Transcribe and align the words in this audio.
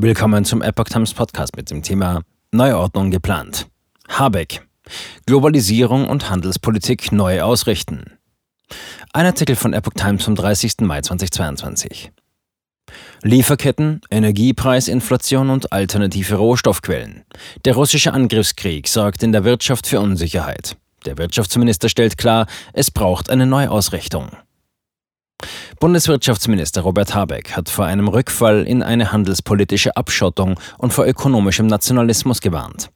Willkommen 0.00 0.44
zum 0.44 0.62
Epoch 0.62 0.84
Times 0.84 1.12
Podcast 1.12 1.56
mit 1.56 1.72
dem 1.72 1.82
Thema 1.82 2.22
Neuordnung 2.52 3.10
geplant. 3.10 3.66
Habeck. 4.08 4.64
Globalisierung 5.26 6.08
und 6.08 6.30
Handelspolitik 6.30 7.10
neu 7.10 7.42
ausrichten. 7.42 8.04
Ein 9.12 9.26
Artikel 9.26 9.56
von 9.56 9.72
Epoch 9.72 9.94
Times 9.94 10.22
vom 10.22 10.36
30. 10.36 10.82
Mai 10.82 11.00
2022. 11.00 12.12
Lieferketten, 13.22 14.00
Energiepreisinflation 14.08 15.50
und 15.50 15.72
alternative 15.72 16.36
Rohstoffquellen. 16.36 17.24
Der 17.64 17.74
russische 17.74 18.12
Angriffskrieg 18.12 18.86
sorgt 18.86 19.24
in 19.24 19.32
der 19.32 19.42
Wirtschaft 19.42 19.88
für 19.88 19.98
Unsicherheit. 19.98 20.76
Der 21.06 21.18
Wirtschaftsminister 21.18 21.88
stellt 21.88 22.16
klar, 22.16 22.46
es 22.72 22.92
braucht 22.92 23.30
eine 23.30 23.46
Neuausrichtung. 23.46 24.30
Bundeswirtschaftsminister 25.80 26.80
Robert 26.80 27.14
Habeck 27.14 27.52
hat 27.52 27.68
vor 27.68 27.84
einem 27.84 28.08
Rückfall 28.08 28.64
in 28.64 28.82
eine 28.82 29.12
handelspolitische 29.12 29.96
Abschottung 29.96 30.58
und 30.76 30.92
vor 30.92 31.06
ökonomischem 31.06 31.68
Nationalismus 31.68 32.40
gewarnt. 32.40 32.90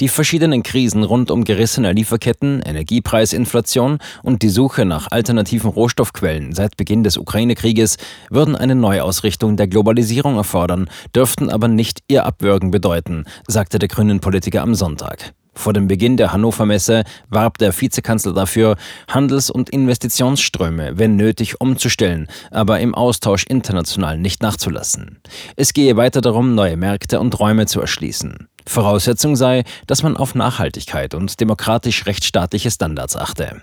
Die 0.00 0.08
verschiedenen 0.08 0.62
Krisen 0.62 1.02
rund 1.02 1.30
um 1.30 1.44
gerissene 1.44 1.92
Lieferketten, 1.92 2.60
Energiepreisinflation 2.60 4.00
und 4.22 4.42
die 4.42 4.50
Suche 4.50 4.84
nach 4.84 5.10
alternativen 5.10 5.70
Rohstoffquellen 5.70 6.54
seit 6.54 6.76
Beginn 6.76 7.04
des 7.04 7.16
Ukraine-Krieges 7.16 7.96
würden 8.28 8.54
eine 8.54 8.74
Neuausrichtung 8.74 9.56
der 9.56 9.68
Globalisierung 9.68 10.36
erfordern, 10.36 10.90
dürften 11.14 11.48
aber 11.48 11.68
nicht 11.68 12.00
ihr 12.06 12.26
Abwürgen 12.26 12.70
bedeuten, 12.70 13.24
sagte 13.48 13.78
der 13.78 13.88
grünen 13.88 14.20
Politiker 14.20 14.60
am 14.60 14.74
Sonntag. 14.74 15.32
Vor 15.56 15.72
dem 15.72 15.88
Beginn 15.88 16.18
der 16.18 16.32
Hannover 16.32 16.66
Messe 16.66 17.02
warb 17.30 17.56
der 17.56 17.72
Vizekanzler 17.72 18.34
dafür, 18.34 18.76
Handels- 19.08 19.50
und 19.50 19.70
Investitionsströme, 19.70 20.98
wenn 20.98 21.16
nötig, 21.16 21.60
umzustellen, 21.60 22.28
aber 22.50 22.78
im 22.80 22.94
Austausch 22.94 23.44
international 23.44 24.18
nicht 24.18 24.42
nachzulassen. 24.42 25.18
Es 25.56 25.72
gehe 25.72 25.96
weiter 25.96 26.20
darum, 26.20 26.54
neue 26.54 26.76
Märkte 26.76 27.20
und 27.20 27.40
Räume 27.40 27.64
zu 27.64 27.80
erschließen. 27.80 28.48
Voraussetzung 28.66 29.34
sei, 29.34 29.64
dass 29.86 30.02
man 30.02 30.16
auf 30.16 30.34
Nachhaltigkeit 30.34 31.14
und 31.14 31.40
demokratisch-rechtsstaatliche 31.40 32.70
Standards 32.70 33.16
achte. 33.16 33.62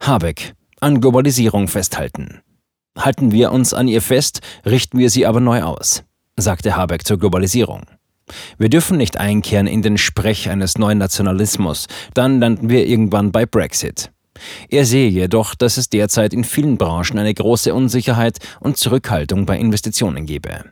Habeck. 0.00 0.54
An 0.80 1.00
Globalisierung 1.00 1.68
festhalten. 1.68 2.40
Halten 2.98 3.30
wir 3.30 3.52
uns 3.52 3.72
an 3.72 3.88
ihr 3.88 4.02
fest, 4.02 4.40
richten 4.66 4.98
wir 4.98 5.08
sie 5.08 5.24
aber 5.24 5.40
neu 5.40 5.62
aus, 5.62 6.02
sagte 6.36 6.76
Habeck 6.76 7.06
zur 7.06 7.18
Globalisierung. 7.18 7.86
Wir 8.58 8.68
dürfen 8.68 8.96
nicht 8.96 9.16
einkehren 9.18 9.66
in 9.66 9.82
den 9.82 9.98
Sprech 9.98 10.48
eines 10.48 10.78
neuen 10.78 10.98
Nationalismus, 10.98 11.86
dann 12.14 12.40
landen 12.40 12.68
wir 12.68 12.86
irgendwann 12.86 13.32
bei 13.32 13.46
Brexit. 13.46 14.10
Er 14.68 14.84
sehe 14.84 15.08
jedoch, 15.08 15.54
dass 15.54 15.76
es 15.76 15.90
derzeit 15.90 16.32
in 16.32 16.44
vielen 16.44 16.76
Branchen 16.76 17.18
eine 17.18 17.32
große 17.32 17.72
Unsicherheit 17.72 18.38
und 18.60 18.76
Zurückhaltung 18.76 19.46
bei 19.46 19.58
Investitionen 19.58 20.26
gebe. 20.26 20.64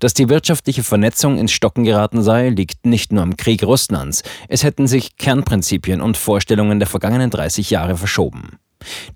Dass 0.00 0.14
die 0.14 0.28
wirtschaftliche 0.28 0.82
Vernetzung 0.82 1.38
ins 1.38 1.52
Stocken 1.52 1.84
geraten 1.84 2.22
sei, 2.22 2.48
liegt 2.48 2.86
nicht 2.86 3.12
nur 3.12 3.22
am 3.22 3.36
Krieg 3.36 3.62
Russlands, 3.62 4.22
es 4.48 4.64
hätten 4.64 4.86
sich 4.86 5.16
Kernprinzipien 5.16 6.00
und 6.00 6.16
Vorstellungen 6.16 6.80
der 6.80 6.88
vergangenen 6.88 7.30
30 7.30 7.70
Jahre 7.70 7.96
verschoben. 7.96 8.58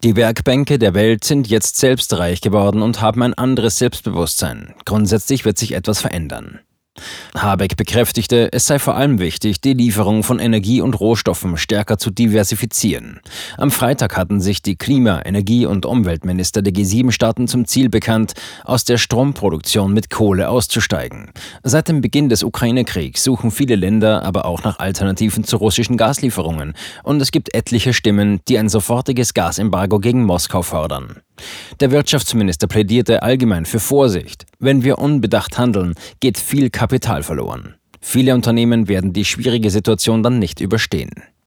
Die 0.02 0.14
Werkbänke 0.14 0.78
der 0.78 0.94
Welt 0.94 1.24
sind 1.24 1.48
jetzt 1.48 1.76
selbst 1.76 2.12
reich 2.18 2.40
geworden 2.40 2.82
und 2.82 3.00
haben 3.00 3.22
ein 3.22 3.34
anderes 3.34 3.78
Selbstbewusstsein. 3.78 4.74
Grundsätzlich 4.84 5.44
wird 5.44 5.58
sich 5.58 5.72
etwas 5.72 6.00
verändern. 6.00 6.60
Habeck 7.36 7.76
bekräftigte, 7.76 8.52
es 8.52 8.66
sei 8.66 8.78
vor 8.78 8.94
allem 8.94 9.18
wichtig, 9.18 9.60
die 9.60 9.74
Lieferung 9.74 10.22
von 10.22 10.38
Energie 10.38 10.80
und 10.80 10.98
Rohstoffen 10.98 11.56
stärker 11.56 11.98
zu 11.98 12.10
diversifizieren. 12.10 13.20
Am 13.58 13.70
Freitag 13.70 14.16
hatten 14.16 14.40
sich 14.40 14.62
die 14.62 14.76
Klima-, 14.76 15.22
Energie- 15.24 15.66
und 15.66 15.84
Umweltminister 15.84 16.62
der 16.62 16.72
G7-Staaten 16.72 17.48
zum 17.48 17.66
Ziel 17.66 17.88
bekannt, 17.88 18.34
aus 18.64 18.84
der 18.84 18.98
Stromproduktion 18.98 19.92
mit 19.92 20.10
Kohle 20.10 20.48
auszusteigen. 20.48 21.32
Seit 21.64 21.88
dem 21.88 22.00
Beginn 22.00 22.28
des 22.28 22.44
Ukraine-Kriegs 22.44 23.24
suchen 23.24 23.50
viele 23.50 23.74
Länder 23.74 24.22
aber 24.22 24.44
auch 24.44 24.62
nach 24.62 24.78
Alternativen 24.78 25.44
zu 25.44 25.56
russischen 25.56 25.96
Gaslieferungen, 25.96 26.74
und 27.02 27.20
es 27.20 27.32
gibt 27.32 27.54
etliche 27.54 27.92
Stimmen, 27.92 28.40
die 28.48 28.58
ein 28.58 28.68
sofortiges 28.68 29.34
Gasembargo 29.34 29.98
gegen 29.98 30.24
Moskau 30.24 30.62
fordern. 30.62 31.23
Der 31.80 31.90
Wirtschaftsminister 31.90 32.66
plädierte 32.66 33.22
allgemein 33.22 33.66
für 33.66 33.80
Vorsicht. 33.80 34.46
Wenn 34.58 34.84
wir 34.84 34.98
unbedacht 34.98 35.58
handeln, 35.58 35.94
geht 36.20 36.38
viel 36.38 36.70
Kapital 36.70 37.22
verloren. 37.22 37.74
Viele 38.00 38.34
Unternehmen 38.34 38.88
werden 38.88 39.12
die 39.12 39.24
schwierige 39.24 39.70
Situation 39.70 40.22
dann 40.22 40.38
nicht 40.38 40.60
überstehen. 40.60 41.10